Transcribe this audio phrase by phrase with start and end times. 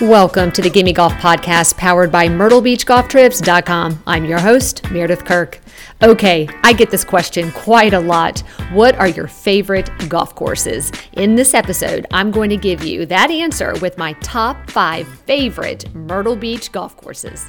[0.00, 4.02] Welcome to the Gimme Golf Podcast powered by MyrtleBeachGolfTrips.com.
[4.06, 5.60] I'm your host, Meredith Kirk.
[6.02, 8.38] Okay, I get this question quite a lot.
[8.72, 10.90] What are your favorite golf courses?
[11.12, 15.94] In this episode, I'm going to give you that answer with my top five favorite
[15.94, 17.46] Myrtle Beach golf courses.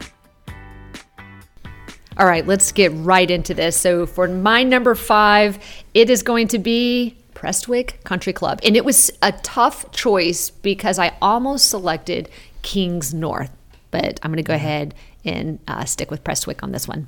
[2.18, 3.78] All right, let's get right into this.
[3.78, 5.58] So, for my number five,
[5.94, 8.60] it is going to be Prestwick Country Club.
[8.64, 12.30] And it was a tough choice because I almost selected
[12.62, 13.52] Kings North,
[13.92, 14.94] but I'm going to go ahead
[15.26, 17.08] and uh, stick with Prestwick on this one.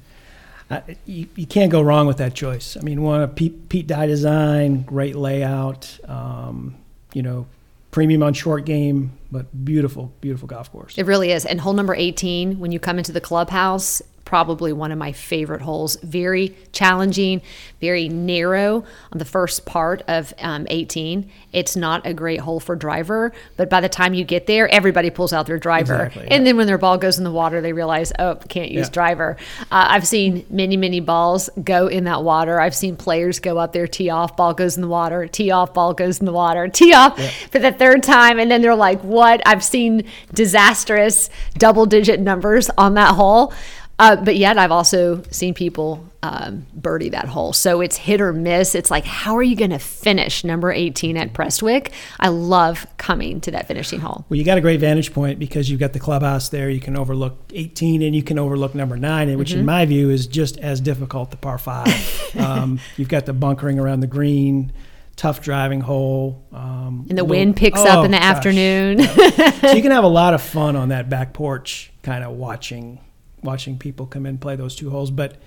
[0.70, 2.78] Uh, you, you, can't go wrong with that choice.
[2.78, 6.76] I mean, one of Pete, Pete Dye design, great layout, um,
[7.14, 7.46] you know,
[7.92, 10.98] premium on short game, but beautiful, beautiful golf course.
[10.98, 11.46] It really is.
[11.46, 14.02] And hole number 18, when you come into the clubhouse,
[14.34, 15.96] probably one of my favorite holes.
[15.98, 17.40] Very challenging,
[17.80, 21.30] very narrow on the first part of um, 18.
[21.52, 25.12] It's not a great hole for driver, but by the time you get there, everybody
[25.12, 26.06] pulls out their driver.
[26.06, 26.34] Exactly, yeah.
[26.34, 28.94] And then when their ball goes in the water, they realize, oh, can't use yeah.
[28.94, 29.38] driver.
[29.70, 32.60] Uh, I've seen many, many balls go in that water.
[32.60, 35.76] I've seen players go up there, tee off, ball goes in the water, tee off,
[35.76, 37.30] ball goes in the water, tee off yeah.
[37.52, 38.40] for the third time.
[38.40, 39.44] And then they're like, what?
[39.46, 43.54] I've seen disastrous double digit numbers on that hole.
[44.00, 47.54] Uh, but yet, I've also seen people um, birdie that hole.
[47.54, 48.76] So it's hit or miss.
[48.76, 51.92] It's like, how are you going to finish number 18 at Prestwick?
[52.20, 54.26] I love coming to that finishing hole.
[54.30, 56.70] Well, you got a great vantage point because you've got the clubhouse there.
[56.70, 59.60] You can overlook 18 and you can overlook number nine, which, mm-hmm.
[59.60, 62.36] in my view, is just as difficult the par five.
[62.40, 64.72] um, you've got the bunkering around the green
[65.16, 66.44] tough driving hole.
[66.52, 68.26] Um, and the wind picks oh, up in the gosh.
[68.26, 69.00] afternoon.
[69.00, 69.52] yeah.
[69.52, 73.00] So you can have a lot of fun on that back porch, kind of watching
[73.44, 75.12] watching people come in play those two holes.
[75.12, 75.38] But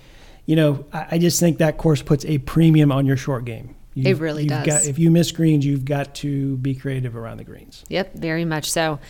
[0.47, 3.75] you know, I, I just think that course puts a premium on your short game.
[3.95, 4.67] You've, it really does.
[4.67, 7.85] Got, if you miss greens, you've got to be creative around the greens.
[7.89, 9.01] Yep, very much so.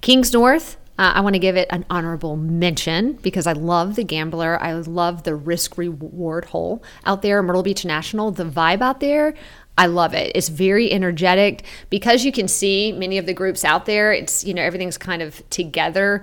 [0.00, 4.04] Kings North, uh, I want to give it an honorable mention because I love the
[4.04, 4.62] gambler.
[4.62, 8.30] I love the risk reward hole out there, Myrtle Beach National.
[8.30, 9.34] The vibe out there,
[9.76, 10.30] I love it.
[10.34, 14.12] It's very energetic because you can see many of the groups out there.
[14.12, 16.22] It's, you know, everything's kind of together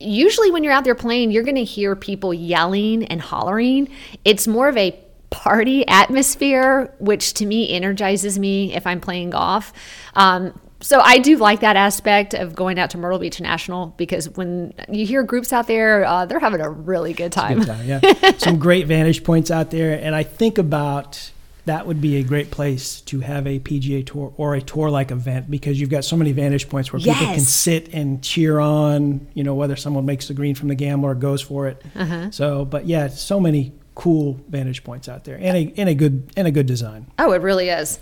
[0.00, 3.88] usually when you're out there playing, you're going to hear people yelling and hollering.
[4.24, 4.98] It's more of a
[5.30, 9.72] party atmosphere, which to me energizes me if I'm playing golf.
[10.14, 14.30] Um, so I do like that aspect of going out to Myrtle Beach National because
[14.30, 17.58] when you hear groups out there, uh, they're having a really good time.
[17.58, 21.30] Good time yeah, some great vantage points out there, and I think about
[21.64, 25.10] that would be a great place to have a PGA tour or a tour like
[25.10, 27.18] event because you've got so many vantage points where yes.
[27.18, 30.74] people can sit and cheer on, you know, whether someone makes the green from the
[30.74, 31.82] gambler or goes for it.
[31.94, 32.30] Uh-huh.
[32.30, 36.30] So, but yeah, so many cool vantage points out there and a, and a good
[36.36, 37.06] and a good design.
[37.18, 37.98] Oh, it really is.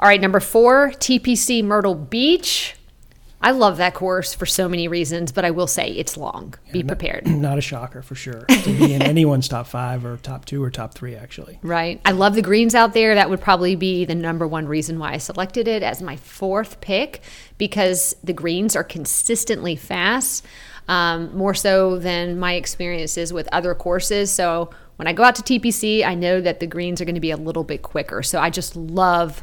[0.00, 2.74] All right, number four, TPC Myrtle Beach.
[3.42, 6.54] I love that course for so many reasons, but I will say it's long.
[6.66, 7.26] Yeah, Be prepared.
[7.26, 10.62] Not, not a shocker for sure to be in anyone's top five or top two
[10.62, 11.58] or top three, actually.
[11.62, 12.00] Right.
[12.04, 13.14] I love the greens out there.
[13.14, 16.80] That would probably be the number one reason why I selected it as my fourth
[16.82, 17.22] pick
[17.56, 20.44] because the greens are consistently fast,
[20.86, 24.30] um, more so than my experiences with other courses.
[24.30, 27.22] So when I go out to TPC, I know that the greens are going to
[27.22, 28.22] be a little bit quicker.
[28.22, 29.42] So I just love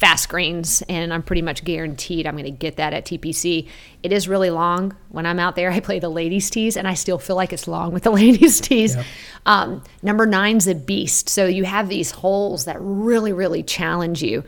[0.00, 3.68] fast greens, and I'm pretty much guaranteed I'm going to get that at TPC.
[4.02, 4.96] It is really long.
[5.10, 7.68] When I'm out there, I play the ladies' tees, and I still feel like it's
[7.68, 8.96] long with the ladies' tees.
[8.96, 9.04] Yep.
[9.44, 11.28] Um, number nine's a beast.
[11.28, 14.42] So you have these holes that really, really challenge you.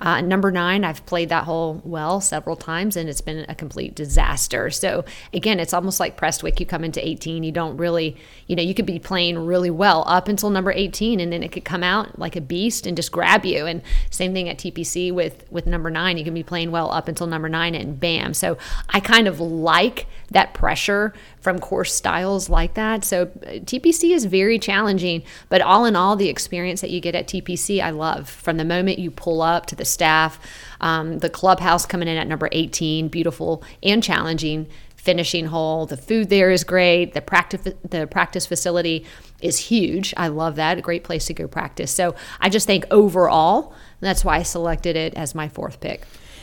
[0.00, 3.94] Uh, number nine, I've played that hole well several times, and it's been a complete
[3.94, 4.70] disaster.
[4.70, 6.60] So again, it's almost like Prestwick.
[6.60, 8.16] You come into 18, you don't really,
[8.46, 11.50] you know, you could be playing really well up until number 18, and then it
[11.50, 13.66] could come out like a beast and just grab you.
[13.66, 16.16] And same thing at TPC with with number nine.
[16.16, 18.34] You can be playing well up until number nine, and bam.
[18.34, 18.56] So
[18.90, 23.04] I kind of like that pressure from course styles like that.
[23.04, 27.26] So TPC is very challenging, but all in all, the experience that you get at
[27.26, 28.28] TPC, I love.
[28.28, 30.38] From the moment you pull up to the staff,
[30.80, 34.68] um, the clubhouse coming in at number 18, beautiful and challenging
[34.98, 35.86] finishing hole.
[35.86, 37.14] The food there is great.
[37.14, 39.06] The practice the practice facility
[39.40, 40.12] is huge.
[40.16, 40.76] I love that.
[40.76, 41.90] A great place to go practice.
[41.90, 46.02] So I just think overall, that's why I selected it as my fourth pick.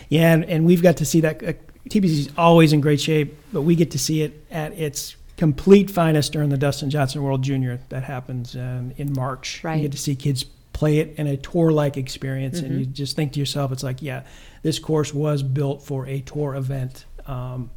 [0.09, 1.43] Yeah, and, and we've got to see that.
[1.43, 1.53] Uh,
[1.89, 5.91] TPC is always in great shape, but we get to see it at its complete
[5.91, 9.63] finest during the Dustin Johnson World Junior that happens um, in March.
[9.63, 9.75] Right.
[9.75, 10.45] You get to see kids
[10.75, 12.65] play it in a tour like experience, mm-hmm.
[12.65, 14.23] and you just think to yourself, it's like, yeah,
[14.61, 17.05] this course was built for a tour event.
[17.25, 17.71] Um,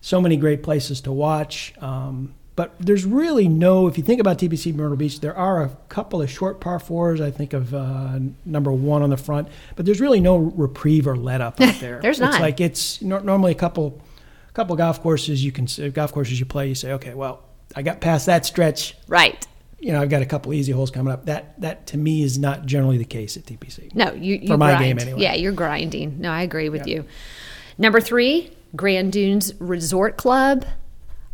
[0.00, 1.74] so many great places to watch.
[1.80, 5.68] Um, but there's really no, if you think about TPC Myrtle Beach, there are a
[5.88, 7.20] couple of short par fours.
[7.20, 11.16] I think of uh, number one on the front, but there's really no reprieve or
[11.16, 12.00] let up out there.
[12.00, 12.40] there's it's not.
[12.40, 14.00] like it's no, normally a couple
[14.54, 16.68] couple golf courses you can golf courses you play.
[16.68, 17.42] You say, okay, well,
[17.74, 18.96] I got past that stretch.
[19.08, 19.46] Right.
[19.80, 21.26] You know, I've got a couple easy holes coming up.
[21.26, 23.94] That that to me is not generally the case at TPC.
[23.94, 24.84] No, you, you for my grind.
[24.84, 25.22] game anyway.
[25.22, 26.20] Yeah, you're grinding.
[26.20, 27.04] No, I agree with you.
[27.78, 30.66] Number three, Grand Dunes Resort Club.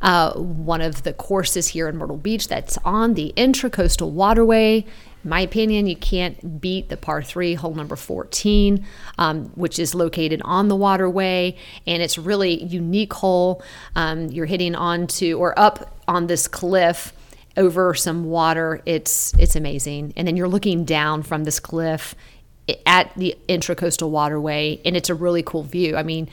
[0.02, 4.84] Uh, one of the courses here in Myrtle Beach that's on the Intracoastal Waterway.
[5.24, 8.84] In my opinion, you can't beat the par three, hole number 14,
[9.16, 11.56] um, which is located on the waterway.
[11.86, 13.62] And it's really unique hole.
[13.96, 17.14] Um, you're hitting onto or up on this cliff
[17.56, 18.80] over some water.
[18.86, 20.12] It's it's amazing.
[20.16, 22.14] And then you're looking down from this cliff
[22.86, 25.96] at the Intracoastal Waterway, and it's a really cool view.
[25.96, 26.28] I mean,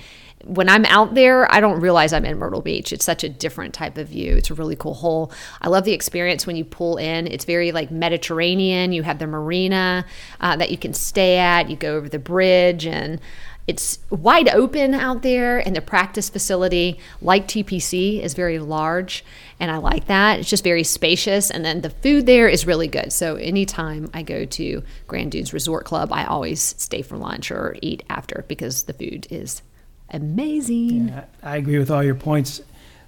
[0.45, 2.91] when I'm out there, I don't realize I'm in Myrtle Beach.
[2.91, 4.37] It's such a different type of view.
[4.37, 5.31] It's a really cool hole.
[5.61, 7.27] I love the experience when you pull in.
[7.27, 8.91] It's very like Mediterranean.
[8.91, 10.05] You have the marina
[10.39, 11.69] uh, that you can stay at.
[11.69, 13.19] You go over the bridge and
[13.67, 19.23] it's wide open out there and the practice facility like tpc is very large
[19.61, 22.87] and i like that it's just very spacious and then the food there is really
[22.87, 27.49] good so anytime i go to grand dunes resort club i always stay for lunch
[27.51, 29.61] or eat after because the food is
[30.09, 32.61] amazing Yeah, I agree with all your points.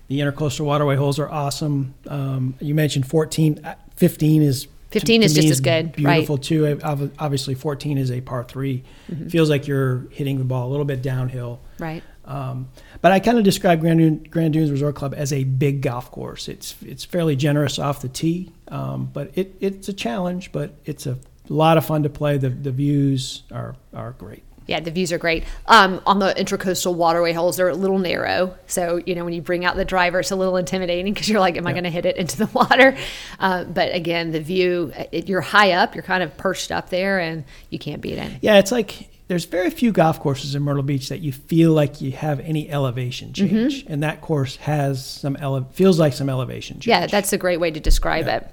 [0.07, 1.93] The intercoastal waterway holes are awesome.
[2.07, 6.15] Um, you mentioned 14, uh, 15 is 15 is me just as good, right.
[6.17, 6.79] Beautiful too.
[6.83, 9.27] Obviously, 14 is a par 3 Mm-hmm.
[9.29, 11.59] Feels like you're hitting the ball a little bit downhill.
[11.79, 12.69] right Um,
[13.01, 16.11] but I kind of describe Grand, Dune, Grand Dunes Resort Club as a big golf
[16.11, 16.47] course.
[16.47, 20.51] It's it's fairly generous off the tee, um, but it, it's a challenge.
[20.51, 21.17] But it's a
[21.49, 22.37] lot of fun to play.
[22.37, 24.43] The the views are are great.
[24.65, 25.43] Yeah, the views are great.
[25.67, 28.55] Um, on the intracoastal waterway holes, they're a little narrow.
[28.67, 31.41] So, you know, when you bring out the driver, it's a little intimidating because you're
[31.41, 32.95] like, am I going to hit it into the water?
[33.39, 37.19] Uh, but again, the view, it, you're high up, you're kind of perched up there,
[37.19, 38.31] and you can't beat it.
[38.41, 42.01] Yeah, it's like there's very few golf courses in Myrtle Beach that you feel like
[42.01, 46.75] you have any elevation change, and that course has some ele- feels like some elevation
[46.77, 46.87] change.
[46.87, 48.37] Yeah, that's a great way to describe Yeah.
[48.37, 48.51] it.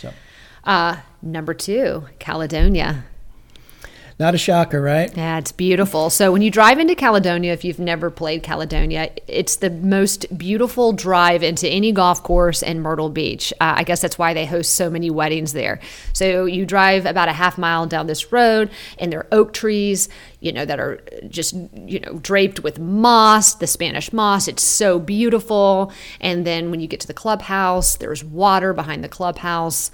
[0.00, 0.12] so
[0.64, 3.04] Uh, number two, Caledonia.
[4.18, 5.14] Not a shocker, right?
[5.14, 6.08] Yeah, it's beautiful.
[6.08, 10.94] So when you drive into Caledonia, if you've never played Caledonia, it's the most beautiful
[10.94, 13.52] drive into any golf course in Myrtle Beach.
[13.60, 15.80] Uh, I guess that's why they host so many weddings there.
[16.14, 20.08] So you drive about a half mile down this road, and there are oak trees,
[20.46, 24.48] you know, that are just you know draped with moss, the Spanish moss.
[24.48, 25.92] It's so beautiful.
[26.20, 29.90] And then when you get to the clubhouse, there's water behind the clubhouse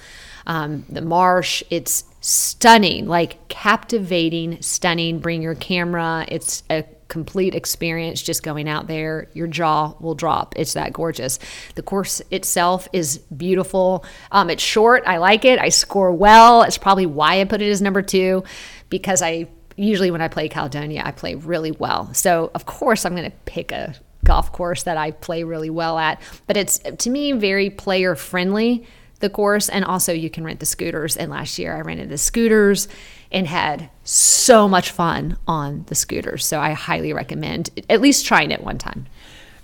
[0.47, 1.63] um, the marsh.
[1.71, 5.19] It's stunning, like captivating, stunning.
[5.19, 6.25] Bring your camera.
[6.29, 9.29] It's a complete experience just going out there.
[9.35, 10.55] Your jaw will drop.
[10.57, 11.39] It's that gorgeous.
[11.75, 14.05] The course itself is beautiful.
[14.31, 15.03] Um, it's short.
[15.07, 15.59] I like it.
[15.59, 16.63] I score well.
[16.63, 18.45] It's probably why I put it as number two
[18.89, 22.13] because I usually when I play Caledonia, I play really well.
[22.15, 25.99] So of course I'm going to pick a golf course that I play really well
[25.99, 26.21] at.
[26.47, 28.87] But it's to me very player friendly
[29.23, 32.19] the course and also you can rent the scooters and last year i rented the
[32.19, 32.89] scooters
[33.31, 38.51] and had so much fun on the scooters so i highly recommend at least trying
[38.51, 39.07] it one time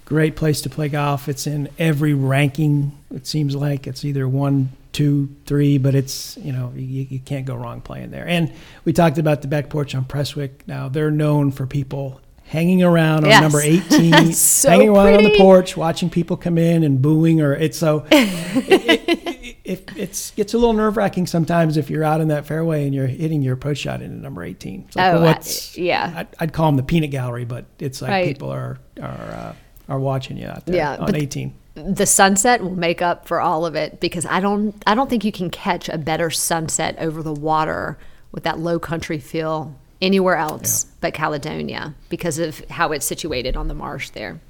[0.08, 1.28] Great place to play golf.
[1.28, 2.92] It's in every ranking.
[3.14, 7.44] It seems like it's either one, two, three, but it's you know you, you can't
[7.44, 8.26] go wrong playing there.
[8.26, 8.50] And
[8.86, 10.66] we talked about the back porch on Prestwick.
[10.66, 13.42] Now they're known for people hanging around on Yes.
[13.42, 17.52] number 18 So hanging around on the porch watching people come in and booing or
[17.52, 22.28] it's so it, it, it, it's gets a little nerve-wracking sometimes if you're out in
[22.28, 25.34] that fairway and you're hitting your approach shot into number 18 it's like, Oh, well,
[25.34, 25.42] I-
[25.74, 26.12] yeah.
[26.16, 28.26] I'd, I'd call them the peanut gallery but it's like Right.
[28.28, 29.52] people are are uh,
[29.88, 33.64] are watching you out there Yeah, on 18 the sunset will make up for all
[33.64, 37.22] of it because i don't i don't think you can catch a better sunset over
[37.22, 37.96] the water
[38.32, 43.68] with that low country feel anywhere else but caledonia because of how it's situated on
[43.68, 44.40] the marsh there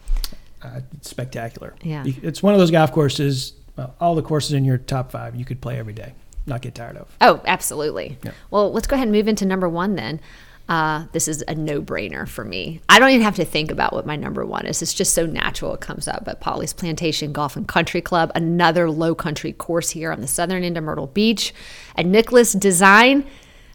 [0.63, 2.03] uh, it's spectacular Yeah.
[2.05, 5.45] It's one of those golf courses well, all the courses in your top five you
[5.45, 6.15] could play every day
[6.47, 8.17] not get tired of Oh, absolutely.
[8.25, 8.33] Yeah.
[8.51, 10.19] Well, let's go ahead and move into number one then.
[10.69, 12.81] Uh, this is a no brainer for me.
[12.89, 14.83] I don't even have to think about what my number one is.
[14.83, 16.25] It's just so natural it comes up.
[16.27, 20.65] But Pawleys Plantation Golf and Country Club, another low country course here on the southern
[20.65, 21.55] end of Myrtle Beach.
[21.97, 23.25] A Nicklaus design.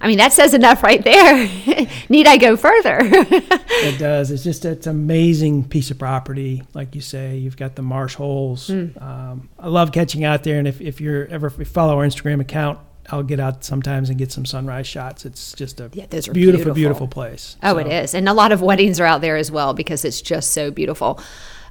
[0.02, 1.50] I mean, that says enough right there.
[2.10, 3.00] Need I go further?
[3.76, 4.32] It does.
[4.32, 7.36] It's just it's an amazing piece of property, like you say.
[7.36, 8.68] You've got the marsh holes.
[8.68, 8.98] Hmm.
[8.98, 12.06] Um, I love catching out there, and if, if you're ever if you follow our
[12.06, 12.80] Instagram account,
[13.10, 15.26] I'll get out sometimes and get some sunrise shots.
[15.26, 16.74] It's just a Yeah, those are beautiful, beautiful.
[16.74, 17.58] beautiful place.
[17.62, 18.14] Oh, So, it is.
[18.14, 21.20] And a lot of weddings are out there as well because it's just so beautiful.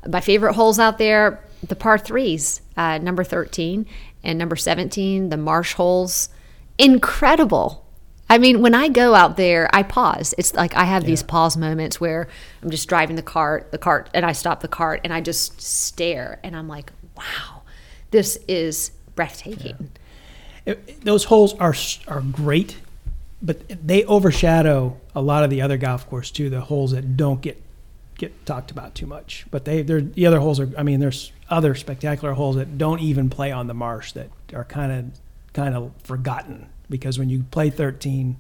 [0.06, 3.86] My favorite holes out there, the par threes, uh, number 13
[4.24, 6.28] and number 17, the marsh holes.
[6.78, 7.86] Incredible.
[8.28, 10.34] I mean, when I go out there, I pause.
[10.38, 12.28] It's like I have these pause moments where
[12.62, 15.60] I'm just driving the cart, the cart, and I stop the cart and I just
[15.60, 17.62] stare and I'm like, wow,
[18.10, 19.90] this is breathtaking.
[20.64, 21.74] It, those holes are
[22.06, 22.76] are great,
[23.40, 26.50] but they overshadow a lot of the other golf course too.
[26.50, 27.60] The holes that don't get
[28.18, 30.70] get talked about too much, but they they're the other holes are.
[30.78, 34.64] I mean, there's other spectacular holes that don't even play on the marsh that are
[34.64, 35.20] kind of
[35.52, 38.36] kind of forgotten because when you play 13,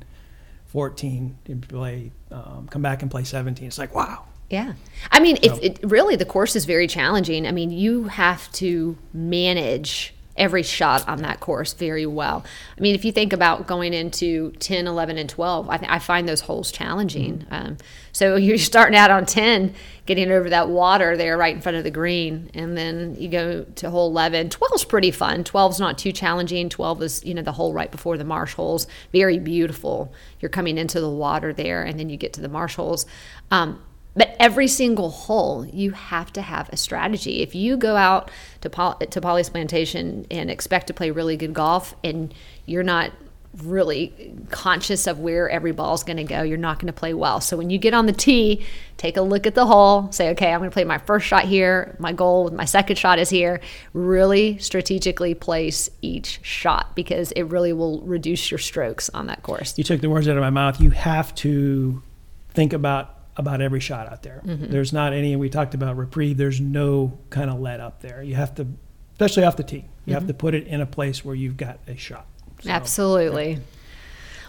[0.66, 4.24] 14, you play um, come back and play 17, it's like wow.
[4.48, 4.74] Yeah.
[5.10, 5.58] I mean, so.
[5.62, 7.46] it really the course is very challenging.
[7.46, 12.44] I mean, you have to manage every shot on that course very well.
[12.76, 15.98] I mean, if you think about going into 10, 11, and 12, I, th- I
[15.98, 17.38] find those holes challenging.
[17.38, 17.54] Mm-hmm.
[17.54, 17.76] Um,
[18.12, 19.74] so you're starting out on 10,
[20.06, 23.64] getting over that water there right in front of the green, and then you go
[23.64, 24.48] to hole 11.
[24.48, 25.44] 12's pretty fun.
[25.44, 26.68] 12's not too challenging.
[26.68, 28.86] 12 is, you know, the hole right before the marsh holes.
[29.12, 30.12] Very beautiful.
[30.40, 33.06] You're coming into the water there, and then you get to the marsh holes.
[33.50, 33.82] Um,
[34.14, 37.42] but every single hole, you have to have a strategy.
[37.42, 41.94] If you go out to to Pawleys Plantation and expect to play really good golf,
[42.04, 42.32] and
[42.66, 43.12] you're not
[43.58, 47.12] really conscious of where every ball is going to go, you're not going to play
[47.12, 47.40] well.
[47.40, 48.64] So when you get on the tee,
[48.96, 51.44] take a look at the hole, say, okay, I'm going to play my first shot
[51.44, 51.94] here.
[51.98, 53.60] My goal with my second shot is here.
[53.92, 59.76] Really strategically place each shot because it really will reduce your strokes on that course.
[59.76, 60.80] You took the words out of my mouth.
[60.80, 62.02] You have to
[62.50, 64.42] think about about every shot out there.
[64.44, 64.70] Mm-hmm.
[64.70, 65.34] There's not any.
[65.36, 66.36] We talked about reprieve.
[66.36, 68.22] There's no kind of let up there.
[68.22, 68.66] You have to,
[69.12, 69.76] especially off the tee.
[69.76, 70.12] You mm-hmm.
[70.12, 72.26] have to put it in a place where you've got a shot.
[72.62, 73.52] So, Absolutely.
[73.52, 73.58] Yeah.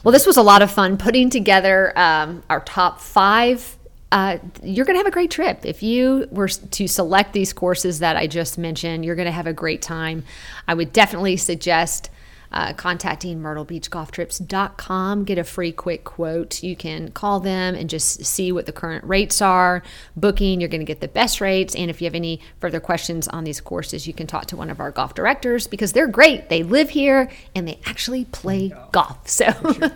[0.03, 3.77] Well, this was a lot of fun putting together um, our top five.
[4.11, 5.65] Uh, you're going to have a great trip.
[5.65, 9.47] If you were to select these courses that I just mentioned, you're going to have
[9.47, 10.23] a great time.
[10.67, 12.09] I would definitely suggest
[12.53, 15.23] uh, contacting myrtlebeachgolftrips.com.
[15.25, 16.61] Get a free quick quote.
[16.61, 19.83] You can call them and just see what the current rates are.
[20.15, 21.75] Booking, you're going to get the best rates.
[21.75, 24.69] And if you have any further questions on these courses, you can talk to one
[24.69, 26.49] of our golf directors because they're great.
[26.49, 29.17] They live here and they actually play golf.
[29.33, 29.91] So, sure.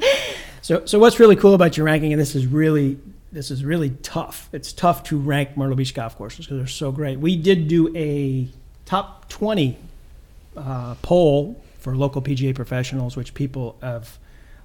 [0.61, 2.97] so, so what's really cool about your ranking, and this is really
[3.31, 4.49] this is really tough.
[4.51, 7.19] It's tough to rank Myrtle Beach golf courses because they're so great.
[7.19, 8.47] We did do a
[8.85, 9.77] top 20
[10.55, 14.17] uh, poll for local PGA professionals, which people have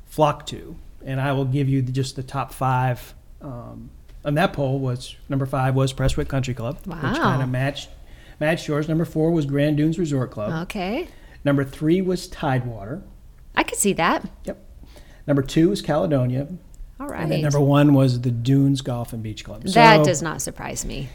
[0.04, 0.76] flocked to.
[1.04, 3.14] And I will give you just the top five.
[3.40, 3.90] Um,
[4.24, 6.96] and that poll was number five was Prestwick Country Club, wow.
[6.96, 7.90] which kind of matched
[8.38, 8.88] matched yours.
[8.88, 10.62] Number four was Grand Dunes Resort Club.
[10.64, 11.08] Okay.
[11.44, 13.02] Number three was Tidewater.
[13.54, 14.28] I could see that.
[14.44, 14.64] Yep.
[15.26, 16.48] Number two was Caledonia.
[17.00, 17.22] All right.
[17.22, 19.64] And then number one was the Dunes Golf and Beach Club.
[19.64, 21.08] That does not surprise me.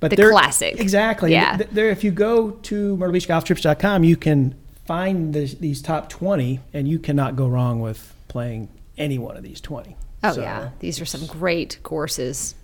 [0.00, 0.80] But the classic.
[0.80, 1.32] Exactly.
[1.32, 1.56] Yeah.
[1.56, 4.54] There, if you go to myrtlebeachgolftrips.com, you can
[4.84, 9.42] find this, these top 20 and you cannot go wrong with playing any one of
[9.42, 10.70] these 20 oh so, yeah.
[10.80, 12.54] These are some great courses.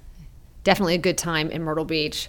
[0.64, 2.28] Definitely a good time in myrtle beach.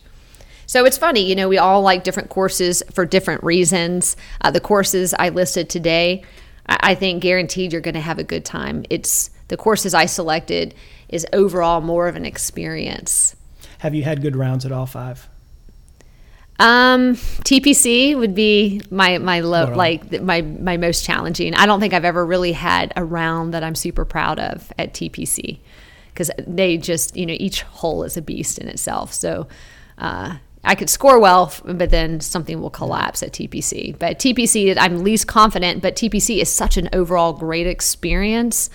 [0.65, 4.15] So it's funny you know we all like different courses for different reasons.
[4.41, 6.23] Uh, the courses i listed today
[6.67, 8.85] I, I think guaranteed you're going to have a good time.
[8.89, 10.73] It's the courses i selected
[11.09, 13.35] is overall more of an experience.
[13.79, 15.27] Have you had good rounds at all five
[16.61, 21.55] um, TPC would be my my low, like my my most challenging.
[21.55, 24.93] I don't think I've ever really had a round that I'm super proud of at
[24.93, 25.57] TPC
[26.13, 29.13] because they just you know each hole is a beast in itself.
[29.13, 29.47] So.
[29.97, 33.97] Uh, I could score well, but then something will collapse at TPC.
[33.97, 38.69] But TPC, I'm least confident, but TPC is such an overall great experience,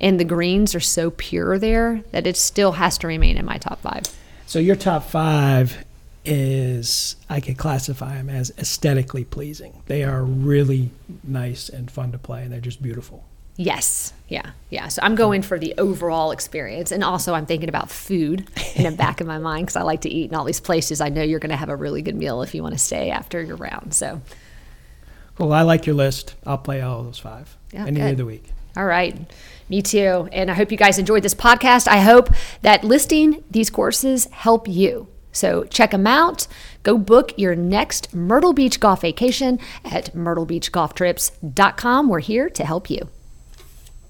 [0.00, 3.58] and the greens are so pure there that it still has to remain in my
[3.58, 4.02] top five.
[4.46, 5.84] So your top five
[6.24, 9.82] is I could classify them as aesthetically pleasing.
[9.86, 10.90] They are really
[11.24, 13.24] nice and fun to play, and they're just beautiful.
[13.56, 14.88] Yes, yeah, yeah.
[14.88, 18.92] So I'm going for the overall experience, and also I'm thinking about food in the
[18.92, 21.00] back of my mind because I like to eat in all these places.
[21.00, 23.10] I know you're going to have a really good meal if you want to stay
[23.10, 23.92] after your round.
[23.92, 24.22] So,
[25.38, 26.34] well, I like your list.
[26.46, 28.44] I'll play all those five yeah, any day of the week.
[28.76, 29.30] All right.
[29.68, 30.28] Me too.
[30.32, 31.86] And I hope you guys enjoyed this podcast.
[31.86, 32.30] I hope
[32.62, 35.08] that listing these courses help you.
[35.32, 36.46] So check them out.
[36.82, 42.08] Go book your next Myrtle Beach golf vacation at myrtlebeachgolftrips.com.
[42.08, 43.08] We're here to help you.